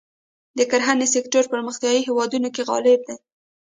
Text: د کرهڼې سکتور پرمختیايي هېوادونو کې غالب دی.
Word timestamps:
د 0.57 0.59
کرهڼې 0.71 1.07
سکتور 1.15 1.43
پرمختیايي 1.53 1.99
هېوادونو 2.07 2.47
کې 2.55 2.61
غالب 2.69 2.99
دی. 3.07 3.15